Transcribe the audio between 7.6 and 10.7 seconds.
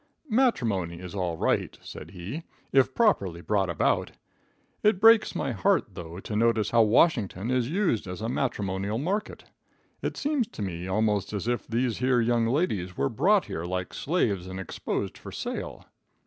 used as a matrimonial market. It seems to